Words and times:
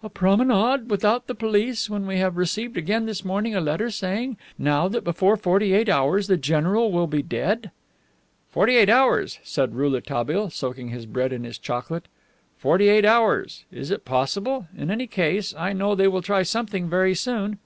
"A 0.00 0.08
promenade! 0.08 0.88
Without 0.88 1.26
the 1.26 1.34
police, 1.34 1.90
when 1.90 2.06
we 2.06 2.18
have 2.18 2.36
received 2.36 2.76
again 2.76 3.04
this 3.06 3.24
morning 3.24 3.56
a 3.56 3.60
letter 3.60 3.90
saying 3.90 4.36
now 4.56 4.86
that 4.86 5.02
before 5.02 5.36
forty 5.36 5.72
eight 5.74 5.88
hours 5.88 6.28
the 6.28 6.36
general 6.36 6.92
will 6.92 7.08
be 7.08 7.20
dead!" 7.20 7.72
"Forty 8.48 8.76
eight 8.76 8.88
hours," 8.88 9.40
said 9.42 9.74
Rouletabille, 9.74 10.50
soaking 10.50 10.90
his 10.90 11.04
bread 11.04 11.32
in 11.32 11.42
his 11.42 11.58
chocolate, 11.58 12.06
"forty 12.56 12.86
eight 12.88 13.04
hours? 13.04 13.64
It 13.72 13.78
is 13.78 13.92
possible. 14.04 14.68
In 14.78 14.88
any 14.88 15.08
case, 15.08 15.52
I 15.52 15.72
know 15.72 15.96
they 15.96 16.06
will 16.06 16.22
try 16.22 16.44
something 16.44 16.88
very 16.88 17.16
soon." 17.16 17.58